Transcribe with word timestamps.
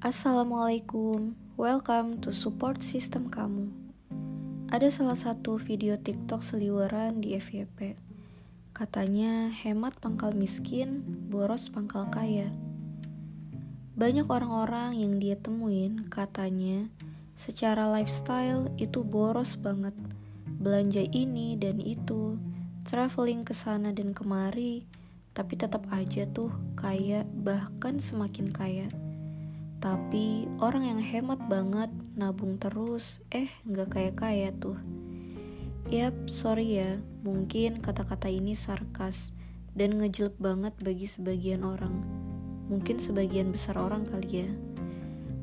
Assalamualaikum, 0.00 1.36
welcome 1.60 2.24
to 2.24 2.32
support 2.32 2.80
system 2.80 3.28
kamu. 3.28 3.68
Ada 4.72 4.88
salah 4.88 5.12
satu 5.12 5.60
video 5.60 5.92
TikTok 6.00 6.40
seliweran 6.40 7.20
di 7.20 7.36
FYP. 7.36 8.00
Katanya 8.72 9.52
hemat 9.52 10.00
pangkal 10.00 10.32
miskin, 10.32 11.04
boros 11.28 11.68
pangkal 11.68 12.08
kaya. 12.08 12.48
Banyak 13.92 14.24
orang-orang 14.24 14.96
yang 14.96 15.20
dia 15.20 15.36
temuin 15.36 16.08
katanya 16.08 16.88
secara 17.36 17.84
lifestyle 17.92 18.72
itu 18.80 19.04
boros 19.04 19.60
banget. 19.60 19.92
Belanja 20.48 21.04
ini 21.12 21.60
dan 21.60 21.76
itu, 21.76 22.40
traveling 22.88 23.44
ke 23.44 23.52
sana 23.52 23.92
dan 23.92 24.16
kemari, 24.16 24.80
tapi 25.36 25.60
tetap 25.60 25.84
aja 25.92 26.24
tuh 26.24 26.56
kaya 26.72 27.28
bahkan 27.44 28.00
semakin 28.00 28.48
kaya. 28.48 28.88
Tapi 29.80 30.44
orang 30.60 30.84
yang 30.84 31.00
hemat 31.00 31.40
banget, 31.48 31.88
nabung 32.12 32.60
terus, 32.60 33.24
eh 33.32 33.48
nggak 33.64 33.96
kaya-kaya 33.96 34.52
tuh. 34.52 34.76
Yap, 35.88 36.28
sorry 36.28 36.76
ya, 36.76 37.00
mungkin 37.24 37.80
kata-kata 37.80 38.28
ini 38.28 38.52
sarkas 38.52 39.32
dan 39.72 39.96
ngejelek 39.96 40.36
banget 40.36 40.76
bagi 40.84 41.08
sebagian 41.08 41.64
orang. 41.64 42.04
Mungkin 42.68 43.00
sebagian 43.00 43.48
besar 43.48 43.80
orang 43.80 44.04
kali 44.04 44.44
ya. 44.44 44.50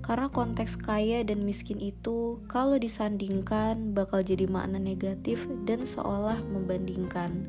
Karena 0.06 0.30
konteks 0.30 0.80
kaya 0.80 1.26
dan 1.26 1.44
miskin 1.44 1.82
itu 1.82 2.40
kalau 2.48 2.80
disandingkan 2.80 3.92
bakal 3.92 4.24
jadi 4.24 4.48
makna 4.48 4.80
negatif 4.80 5.50
dan 5.66 5.84
seolah 5.84 6.40
membandingkan. 6.48 7.44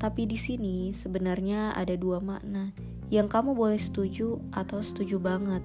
Tapi 0.00 0.24
di 0.24 0.38
sini 0.40 0.96
sebenarnya 0.96 1.76
ada 1.76 1.92
dua 1.98 2.22
makna 2.24 2.72
yang 3.12 3.28
kamu 3.28 3.52
boleh 3.52 3.76
setuju 3.76 4.40
atau 4.54 4.80
setuju 4.80 5.20
banget. 5.20 5.60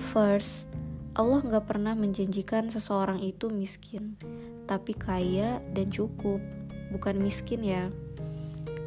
First, 0.00 0.64
Allah 1.12 1.44
nggak 1.44 1.68
pernah 1.68 1.92
menjanjikan 1.92 2.72
seseorang 2.72 3.20
itu 3.20 3.52
miskin, 3.52 4.16
tapi 4.64 4.96
kaya 4.96 5.60
dan 5.76 5.92
cukup, 5.92 6.40
bukan 6.88 7.20
miskin 7.20 7.60
ya. 7.60 7.92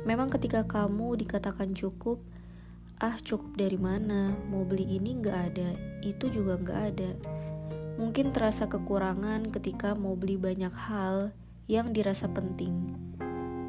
Memang 0.09 0.33
ketika 0.33 0.65
kamu 0.65 1.21
dikatakan 1.21 1.77
cukup, 1.77 2.17
ah 2.97 3.13
cukup 3.21 3.53
dari 3.53 3.77
mana, 3.77 4.33
mau 4.49 4.65
beli 4.65 4.97
ini 4.97 5.21
nggak 5.21 5.37
ada, 5.53 5.69
itu 6.01 6.33
juga 6.33 6.57
nggak 6.57 6.81
ada. 6.89 7.11
Mungkin 8.01 8.33
terasa 8.33 8.65
kekurangan 8.65 9.53
ketika 9.53 9.93
mau 9.93 10.17
beli 10.17 10.35
banyak 10.35 10.73
hal 10.73 11.29
yang 11.69 11.93
dirasa 11.93 12.25
penting. 12.25 12.73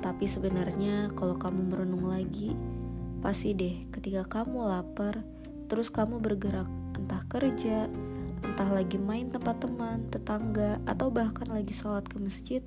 Tapi 0.00 0.24
sebenarnya 0.24 1.12
kalau 1.12 1.36
kamu 1.36 1.60
merenung 1.70 2.08
lagi, 2.08 2.56
Pasti 3.24 3.56
deh 3.56 3.88
ketika 3.88 4.28
kamu 4.28 4.68
lapar, 4.68 5.24
terus 5.66 5.88
kamu 5.88 6.20
bergerak, 6.20 6.68
entah 6.96 7.22
kerja, 7.28 7.88
entah 8.44 8.70
lagi 8.70 9.00
main 9.00 9.32
tempat 9.32 9.64
teman, 9.64 10.06
tetangga, 10.12 10.78
atau 10.84 11.08
bahkan 11.08 11.48
lagi 11.48 11.72
sholat 11.72 12.04
ke 12.06 12.16
masjid, 12.20 12.62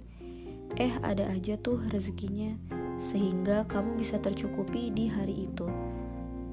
eh 0.76 0.94
ada 1.06 1.30
aja 1.32 1.56
tuh 1.58 1.80
rezekinya, 1.94 2.58
sehingga 2.98 3.64
kamu 3.70 3.98
bisa 3.98 4.18
tercukupi 4.18 4.90
di 4.90 5.08
hari 5.08 5.46
itu. 5.50 5.70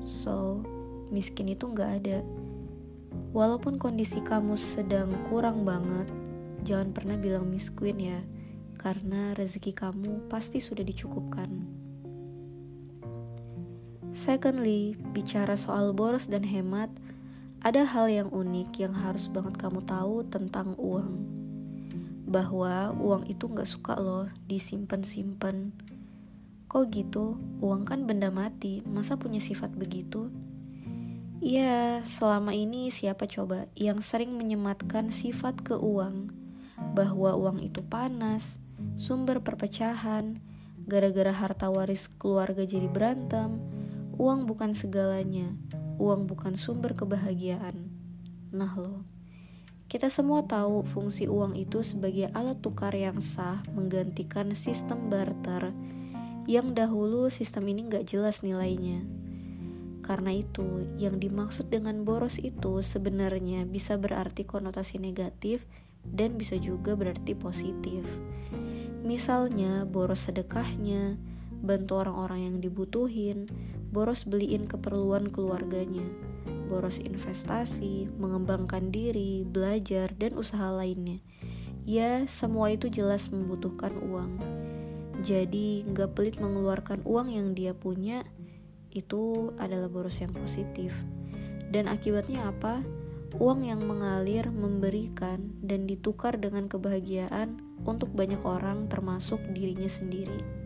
So, 0.05 0.61
miskin 1.09 1.48
itu 1.48 1.69
nggak 1.69 1.91
ada. 2.05 2.19
Walaupun 3.33 3.81
kondisi 3.81 4.20
kamu 4.20 4.55
sedang 4.55 5.11
kurang 5.27 5.65
banget, 5.65 6.06
jangan 6.62 6.92
pernah 6.92 7.17
bilang 7.19 7.48
miskin 7.48 7.97
ya, 7.98 8.20
karena 8.78 9.33
rezeki 9.33 9.72
kamu 9.72 10.28
pasti 10.28 10.61
sudah 10.61 10.84
dicukupkan. 10.84 11.83
Secondly, 14.14 14.94
bicara 15.10 15.58
soal 15.58 15.90
boros 15.90 16.30
dan 16.30 16.46
hemat, 16.46 16.86
ada 17.66 17.82
hal 17.82 18.06
yang 18.06 18.30
unik 18.30 18.70
yang 18.78 18.94
harus 18.94 19.26
banget 19.26 19.58
kamu 19.58 19.82
tahu 19.82 20.22
tentang 20.30 20.78
uang. 20.78 21.19
Bahwa 22.30 22.94
uang 22.94 23.26
itu 23.26 23.50
gak 23.50 23.66
suka 23.66 23.98
loh 23.98 24.30
disimpan-simpan. 24.47 25.74
Kok 26.70 26.84
gitu? 26.94 27.42
Uang 27.58 27.82
kan 27.82 28.06
benda 28.06 28.30
mati, 28.30 28.86
masa 28.86 29.19
punya 29.19 29.42
sifat 29.42 29.74
begitu? 29.74 30.30
Ya, 31.42 31.98
selama 32.06 32.54
ini 32.54 32.94
siapa 32.94 33.26
coba 33.26 33.66
yang 33.74 33.98
sering 33.98 34.38
menyematkan 34.38 35.10
sifat 35.10 35.58
ke 35.66 35.74
uang? 35.74 36.30
Bahwa 36.94 37.34
uang 37.34 37.66
itu 37.66 37.82
panas, 37.82 38.62
sumber 38.94 39.42
perpecahan, 39.42 40.38
gara-gara 40.86 41.34
harta 41.34 41.66
waris 41.66 42.06
keluarga 42.06 42.62
jadi 42.62 42.86
berantem, 42.86 43.73
Uang 44.14 44.47
bukan 44.47 44.78
segalanya, 44.78 45.50
uang 45.98 46.30
bukan 46.30 46.54
sumber 46.54 46.94
kebahagiaan. 46.94 47.91
Nah 48.54 48.70
lo, 48.78 49.02
kita 49.91 50.06
semua 50.06 50.47
tahu 50.47 50.86
fungsi 50.86 51.26
uang 51.26 51.58
itu 51.58 51.82
sebagai 51.82 52.30
alat 52.30 52.62
tukar 52.62 52.94
yang 52.94 53.19
sah 53.19 53.66
menggantikan 53.74 54.54
sistem 54.54 55.10
barter 55.10 55.74
yang 56.47 56.76
dahulu 56.76 57.26
sistem 57.26 57.66
ini 57.72 57.91
gak 57.91 58.06
jelas 58.06 58.47
nilainya. 58.47 59.03
Karena 60.04 60.36
itu, 60.36 60.84
yang 61.00 61.16
dimaksud 61.16 61.72
dengan 61.72 62.04
boros 62.04 62.36
itu 62.36 62.84
sebenarnya 62.84 63.64
bisa 63.64 63.97
berarti 63.97 64.44
konotasi 64.44 65.00
negatif 65.00 65.64
dan 66.04 66.36
bisa 66.36 66.60
juga 66.60 66.92
berarti 66.92 67.32
positif. 67.32 68.04
Misalnya, 69.00 69.88
boros 69.88 70.28
sedekahnya, 70.28 71.16
bantu 71.64 72.04
orang-orang 72.04 72.53
yang 72.53 72.56
dibutuhin, 72.60 73.48
boros 73.94 74.27
beliin 74.27 74.66
keperluan 74.66 75.31
keluarganya, 75.31 76.03
boros 76.66 76.99
investasi, 76.99 78.10
mengembangkan 78.19 78.91
diri, 78.91 79.47
belajar, 79.47 80.10
dan 80.19 80.34
usaha 80.34 80.75
lainnya. 80.75 81.22
Ya, 81.87 82.27
semua 82.27 82.75
itu 82.75 82.91
jelas 82.91 83.31
membutuhkan 83.31 83.94
uang. 84.03 84.43
Jadi, 85.22 85.87
nggak 85.87 86.10
pelit 86.19 86.37
mengeluarkan 86.43 87.06
uang 87.06 87.31
yang 87.31 87.54
dia 87.54 87.71
punya, 87.71 88.27
itu 88.91 89.54
adalah 89.62 89.87
boros 89.87 90.19
yang 90.19 90.34
positif. 90.34 90.91
Dan 91.71 91.87
akibatnya 91.87 92.50
apa? 92.50 92.83
Uang 93.38 93.62
yang 93.62 93.87
mengalir, 93.87 94.50
memberikan, 94.50 95.54
dan 95.62 95.87
ditukar 95.87 96.34
dengan 96.43 96.66
kebahagiaan 96.66 97.62
untuk 97.87 98.10
banyak 98.10 98.43
orang, 98.43 98.91
termasuk 98.91 99.38
dirinya 99.54 99.87
sendiri. 99.87 100.63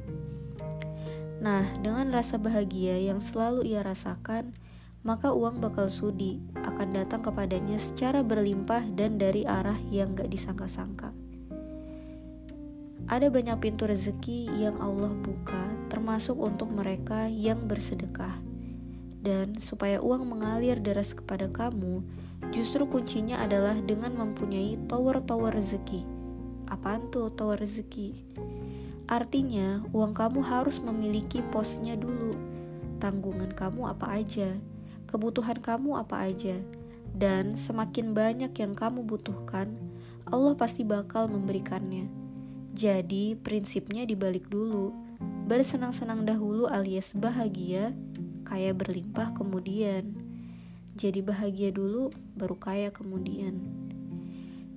Nah, 1.39 1.63
dengan 1.79 2.11
rasa 2.11 2.35
bahagia 2.35 2.99
yang 2.99 3.23
selalu 3.23 3.71
ia 3.71 3.87
rasakan, 3.87 4.51
maka 5.07 5.31
uang 5.31 5.63
bakal 5.63 5.87
sudi 5.87 6.43
akan 6.59 6.99
datang 6.99 7.23
kepadanya 7.23 7.79
secara 7.79 8.27
berlimpah 8.27 8.83
dan 8.99 9.17
dari 9.17 9.47
arah 9.47 9.79
yang 9.95 10.19
gak 10.19 10.35
disangka-sangka. 10.35 11.15
Ada 13.09 13.33
banyak 13.33 13.57
pintu 13.63 13.89
rezeki 13.89 14.53
yang 14.59 14.77
Allah 14.83 15.15
buka, 15.15 15.65
termasuk 15.89 16.37
untuk 16.37 16.69
mereka 16.69 17.31
yang 17.31 17.65
bersedekah. 17.65 18.37
Dan 19.23 19.57
supaya 19.63 20.03
uang 20.03 20.29
mengalir 20.29 20.77
deras 20.83 21.17
kepada 21.17 21.49
kamu, 21.49 22.05
justru 22.53 22.85
kuncinya 22.85 23.41
adalah 23.41 23.79
dengan 23.81 24.13
mempunyai 24.13 24.77
tower-tower 24.91 25.57
rezeki. 25.57 26.05
Apaan 26.69 27.09
tuh 27.09 27.33
tower 27.33 27.57
rezeki? 27.57 28.29
Artinya, 29.09 29.81
uang 29.97 30.13
kamu 30.13 30.45
harus 30.45 30.85
memiliki 30.85 31.41
posnya 31.49 31.97
dulu. 31.97 32.37
Tanggungan 33.01 33.57
kamu 33.57 33.97
apa 33.97 34.21
aja, 34.21 34.53
kebutuhan 35.09 35.65
kamu 35.65 35.97
apa 35.97 36.29
aja, 36.29 36.61
dan 37.17 37.57
semakin 37.57 38.13
banyak 38.13 38.53
yang 38.53 38.77
kamu 38.77 39.09
butuhkan, 39.09 39.73
Allah 40.29 40.53
pasti 40.61 40.85
bakal 40.85 41.25
memberikannya. 41.25 42.05
Jadi, 42.77 43.33
prinsipnya 43.33 44.05
dibalik 44.05 44.45
dulu. 44.53 44.93
Bersenang-senang 45.49 46.29
dahulu 46.29 46.69
alias 46.69 47.17
bahagia, 47.17 47.97
kaya 48.45 48.77
berlimpah 48.77 49.33
kemudian. 49.33 50.21
Jadi 51.01 51.25
bahagia 51.25 51.73
dulu, 51.73 52.13
baru 52.37 52.61
kaya 52.61 52.93
kemudian. 52.93 53.57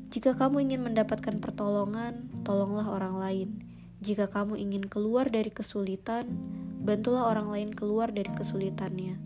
Jika 0.08 0.40
kamu 0.40 0.72
ingin 0.72 0.88
mendapatkan 0.88 1.36
pertolongan, 1.44 2.32
tolonglah 2.48 2.88
orang 2.88 3.20
lain 3.20 3.71
jika 4.02 4.26
kamu 4.28 4.58
ingin 4.58 4.90
keluar 4.90 5.30
dari 5.30 5.54
kesulitan, 5.54 6.26
bantulah 6.82 7.30
orang 7.30 7.54
lain 7.54 7.70
keluar 7.70 8.10
dari 8.10 8.34
kesulitannya. 8.34 9.22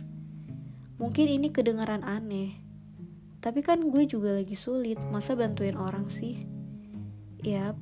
Mungkin 1.00 1.27
ini 1.31 1.48
kedengaran 1.50 2.04
aneh, 2.04 2.60
tapi 3.39 3.63
kan 3.63 3.88
gue 3.88 4.04
juga 4.04 4.36
lagi 4.36 4.54
sulit, 4.60 5.00
masa 5.16 5.31
bantuin 5.39 5.80
orang 5.80 6.12
sih? 6.12 6.44
Yap, 7.39 7.80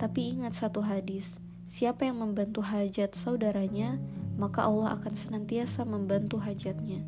tapi 0.00 0.34
ingat 0.34 0.56
satu 0.56 0.80
hadis, 0.82 1.38
siapa 1.62 2.08
yang 2.08 2.18
membantu 2.18 2.64
hajat 2.64 3.12
saudaranya, 3.12 4.00
maka 4.40 4.64
Allah 4.64 4.96
akan 4.98 5.14
senantiasa 5.14 5.84
membantu 5.84 6.40
hajatnya. 6.40 7.04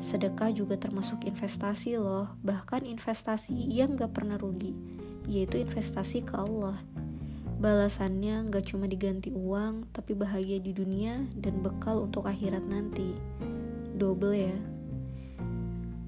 Sedekah 0.00 0.54
juga 0.54 0.78
termasuk 0.78 1.26
investasi 1.28 1.98
loh, 1.98 2.32
bahkan 2.40 2.86
investasi 2.86 3.54
yang 3.68 3.98
gak 3.98 4.14
pernah 4.16 4.40
rugi, 4.40 4.72
yaitu 5.28 5.60
investasi 5.60 6.24
ke 6.24 6.32
Allah. 6.32 6.80
Balasannya 7.62 8.50
gak 8.50 8.74
cuma 8.74 8.90
diganti 8.90 9.30
uang, 9.30 9.86
tapi 9.94 10.18
bahagia 10.18 10.58
di 10.58 10.74
dunia 10.74 11.22
dan 11.38 11.62
bekal 11.62 12.02
untuk 12.10 12.26
akhirat 12.26 12.66
nanti. 12.66 13.14
Double 13.94 14.34
ya. 14.34 14.58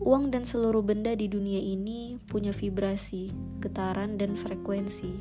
Uang 0.03 0.35
dan 0.35 0.43
seluruh 0.43 0.83
benda 0.83 1.15
di 1.15 1.31
dunia 1.31 1.63
ini 1.63 2.19
punya 2.27 2.51
vibrasi, 2.51 3.31
getaran, 3.63 4.19
dan 4.19 4.35
frekuensi. 4.35 5.15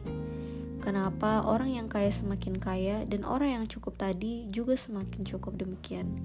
Kenapa 0.81 1.45
orang 1.45 1.77
yang 1.77 1.85
kaya 1.85 2.09
semakin 2.09 2.57
kaya 2.57 3.05
dan 3.05 3.21
orang 3.29 3.61
yang 3.61 3.65
cukup 3.69 3.93
tadi 4.01 4.49
juga 4.49 4.73
semakin 4.73 5.21
cukup 5.29 5.61
demikian? 5.61 6.17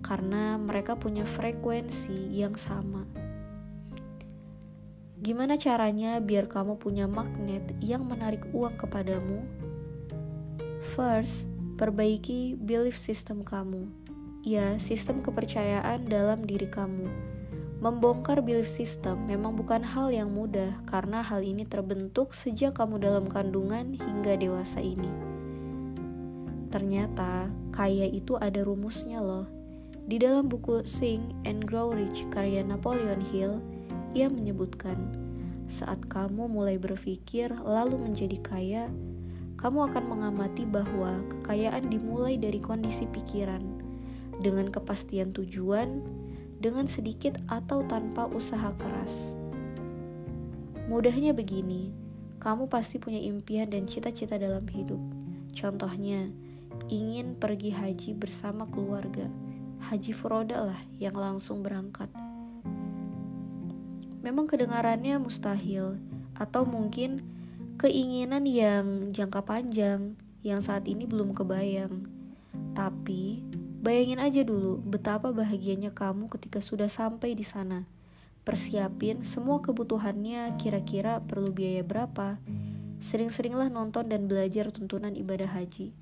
Karena 0.00 0.56
mereka 0.56 0.96
punya 0.96 1.28
frekuensi 1.28 2.32
yang 2.32 2.56
sama. 2.56 3.21
Gimana 5.22 5.54
caranya 5.54 6.18
biar 6.18 6.50
kamu 6.50 6.82
punya 6.82 7.06
magnet 7.06 7.62
yang 7.78 8.10
menarik 8.10 8.42
uang 8.50 8.74
kepadamu? 8.74 9.46
First, 10.98 11.46
perbaiki 11.78 12.58
belief 12.58 12.98
system 12.98 13.46
kamu. 13.46 13.86
Ya, 14.42 14.74
sistem 14.82 15.22
kepercayaan 15.22 16.10
dalam 16.10 16.42
diri 16.42 16.66
kamu. 16.66 17.06
Membongkar 17.78 18.42
belief 18.42 18.66
system 18.66 19.30
memang 19.30 19.54
bukan 19.54 19.86
hal 19.86 20.10
yang 20.10 20.34
mudah 20.34 20.82
karena 20.90 21.22
hal 21.22 21.38
ini 21.46 21.70
terbentuk 21.70 22.34
sejak 22.34 22.74
kamu 22.74 22.98
dalam 22.98 23.30
kandungan 23.30 23.94
hingga 23.94 24.34
dewasa 24.34 24.82
ini. 24.82 25.06
Ternyata, 26.74 27.46
kaya 27.70 28.10
itu 28.10 28.34
ada 28.42 28.58
rumusnya 28.66 29.22
loh. 29.22 29.46
Di 30.02 30.18
dalam 30.18 30.50
buku 30.50 30.82
Sing 30.82 31.30
and 31.46 31.62
Grow 31.62 31.94
Rich 31.94 32.26
karya 32.34 32.66
Napoleon 32.66 33.22
Hill, 33.22 33.62
ia 34.12 34.28
menyebutkan, 34.28 34.96
saat 35.72 36.04
kamu 36.04 36.52
mulai 36.52 36.76
berpikir 36.76 37.48
lalu 37.64 37.96
menjadi 37.96 38.36
kaya, 38.44 38.84
kamu 39.56 39.88
akan 39.88 40.04
mengamati 40.04 40.68
bahwa 40.68 41.16
kekayaan 41.32 41.88
dimulai 41.88 42.36
dari 42.36 42.60
kondisi 42.60 43.08
pikiran, 43.08 43.64
dengan 44.44 44.68
kepastian 44.68 45.32
tujuan, 45.32 46.04
dengan 46.60 46.84
sedikit 46.84 47.40
atau 47.48 47.88
tanpa 47.88 48.28
usaha 48.28 48.74
keras. 48.76 49.32
Mudahnya 50.92 51.32
begini, 51.32 51.94
kamu 52.36 52.68
pasti 52.68 53.00
punya 53.00 53.22
impian 53.22 53.70
dan 53.72 53.88
cita-cita 53.88 54.36
dalam 54.36 54.68
hidup. 54.68 55.00
Contohnya, 55.56 56.28
ingin 56.92 57.32
pergi 57.38 57.72
haji 57.72 58.12
bersama 58.12 58.68
keluarga. 58.68 59.24
Haji 59.88 60.12
Furoda 60.14 60.68
lah 60.68 60.80
yang 61.00 61.16
langsung 61.16 61.64
berangkat 61.64 62.12
memang 64.22 64.46
kedengarannya 64.46 65.18
mustahil 65.18 65.98
atau 66.38 66.62
mungkin 66.64 67.20
keinginan 67.76 68.46
yang 68.46 69.10
jangka 69.10 69.42
panjang 69.42 70.14
yang 70.46 70.62
saat 70.62 70.86
ini 70.86 71.04
belum 71.06 71.34
kebayang. 71.34 72.06
Tapi 72.72 73.42
bayangin 73.82 74.22
aja 74.22 74.46
dulu 74.46 74.78
betapa 74.78 75.34
bahagianya 75.34 75.90
kamu 75.90 76.30
ketika 76.30 76.62
sudah 76.62 76.86
sampai 76.86 77.34
di 77.34 77.42
sana. 77.42 77.84
Persiapin 78.42 79.22
semua 79.22 79.62
kebutuhannya 79.62 80.58
kira-kira 80.58 81.22
perlu 81.22 81.54
biaya 81.54 81.86
berapa. 81.86 82.42
Sering-seringlah 83.02 83.70
nonton 83.70 84.10
dan 84.10 84.26
belajar 84.26 84.70
tuntunan 84.74 85.14
ibadah 85.14 85.50
haji. 85.50 85.94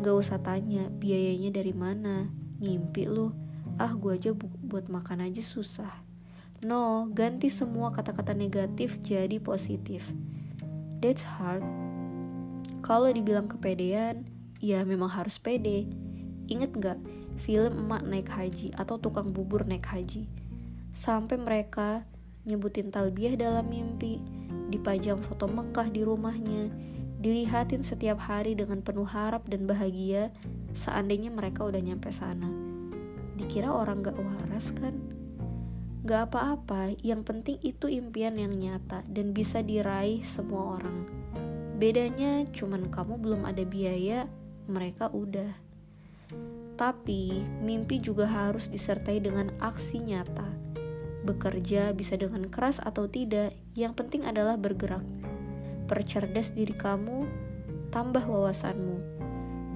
Gak 0.00 0.16
usah 0.16 0.40
tanya 0.40 0.88
biayanya 0.88 1.52
dari 1.52 1.76
mana. 1.76 2.28
Ngimpi 2.60 3.04
lu. 3.04 3.32
Ah 3.76 3.92
gue 3.92 4.16
aja 4.16 4.32
bu 4.32 4.48
buat 4.64 4.88
makan 4.88 5.28
aja 5.28 5.44
susah. 5.44 6.07
No, 6.58 7.06
ganti 7.14 7.46
semua 7.46 7.94
kata-kata 7.94 8.34
negatif 8.34 8.98
jadi 8.98 9.38
positif. 9.38 10.02
That's 10.98 11.22
hard. 11.22 11.62
Kalau 12.82 13.06
dibilang 13.14 13.46
kepedean, 13.46 14.26
ya 14.58 14.82
memang 14.82 15.06
harus 15.06 15.38
pede. 15.38 15.86
Ingat 16.50 16.74
nggak 16.74 16.98
film 17.38 17.86
emak 17.86 18.02
naik 18.02 18.26
haji 18.26 18.74
atau 18.74 18.98
tukang 18.98 19.30
bubur 19.30 19.62
naik 19.62 19.86
haji? 19.86 20.26
Sampai 20.90 21.38
mereka 21.38 22.02
nyebutin 22.42 22.90
talbiah 22.90 23.38
dalam 23.38 23.70
mimpi, 23.70 24.18
dipajang 24.74 25.22
foto 25.22 25.46
Mekah 25.46 25.94
di 25.94 26.02
rumahnya, 26.02 26.74
dilihatin 27.22 27.86
setiap 27.86 28.18
hari 28.18 28.58
dengan 28.58 28.82
penuh 28.82 29.06
harap 29.06 29.46
dan 29.46 29.62
bahagia 29.70 30.34
seandainya 30.74 31.30
mereka 31.30 31.62
udah 31.62 31.78
nyampe 31.78 32.10
sana. 32.10 32.50
Dikira 33.38 33.70
orang 33.70 34.02
gak 34.02 34.18
waras 34.18 34.74
kan? 34.74 35.17
Gak 36.06 36.30
apa-apa, 36.30 36.94
yang 37.02 37.26
penting 37.26 37.58
itu 37.58 37.90
impian 37.90 38.38
yang 38.38 38.54
nyata 38.54 39.02
dan 39.10 39.34
bisa 39.34 39.66
diraih 39.66 40.22
semua 40.22 40.78
orang. 40.78 41.10
Bedanya 41.74 42.46
cuman 42.54 42.86
kamu 42.86 43.18
belum 43.18 43.42
ada 43.42 43.66
biaya, 43.66 44.30
mereka 44.70 45.10
udah. 45.10 45.58
Tapi 46.78 47.42
mimpi 47.66 47.98
juga 47.98 48.30
harus 48.30 48.70
disertai 48.70 49.18
dengan 49.18 49.50
aksi 49.58 49.98
nyata. 49.98 50.46
Bekerja 51.26 51.90
bisa 51.90 52.14
dengan 52.14 52.46
keras 52.46 52.78
atau 52.78 53.10
tidak, 53.10 53.50
yang 53.74 53.90
penting 53.90 54.22
adalah 54.22 54.54
bergerak. 54.54 55.02
Percerdas 55.90 56.54
diri 56.54 56.78
kamu, 56.78 57.26
tambah 57.90 58.22
wawasanmu. 58.22 59.18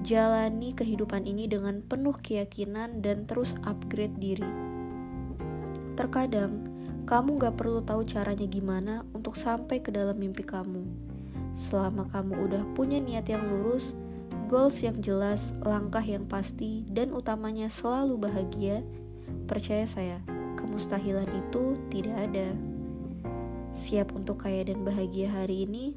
Jalani 0.07 0.71
kehidupan 0.71 1.27
ini 1.27 1.51
dengan 1.51 1.83
penuh 1.83 2.15
keyakinan 2.15 3.03
dan 3.03 3.27
terus 3.27 3.59
upgrade 3.67 4.15
diri 4.23 4.72
Terkadang, 5.93 6.57
kamu 7.05 7.37
gak 7.37 7.55
perlu 7.61 7.83
tahu 7.85 8.01
caranya 8.01 8.49
gimana 8.49 9.05
untuk 9.13 9.37
sampai 9.37 9.77
ke 9.77 9.93
dalam 9.93 10.17
mimpi 10.17 10.41
kamu. 10.41 10.81
Selama 11.53 12.09
kamu 12.09 12.33
udah 12.49 12.63
punya 12.73 12.97
niat 12.97 13.29
yang 13.29 13.45
lurus, 13.45 13.93
goals 14.49 14.81
yang 14.81 14.97
jelas, 15.05 15.53
langkah 15.61 16.01
yang 16.01 16.25
pasti, 16.25 16.81
dan 16.89 17.13
utamanya 17.13 17.69
selalu 17.69 18.25
bahagia, 18.25 18.81
percaya 19.45 19.85
saya, 19.85 20.17
kemustahilan 20.57 21.29
itu 21.29 21.77
tidak 21.93 22.17
ada. 22.31 22.49
Siap 23.73 24.17
untuk 24.17 24.41
kaya 24.41 24.65
dan 24.65 24.81
bahagia 24.81 25.29
hari 25.29 25.69
ini? 25.69 25.93